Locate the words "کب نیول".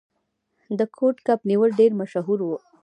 1.27-1.71